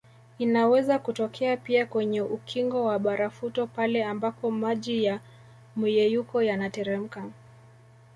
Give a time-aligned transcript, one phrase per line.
[0.39, 5.19] Inaweza kutokea pia kwenye ukingo wa barafuto pale ambako maji ya
[5.75, 7.23] myeyuko yanateremka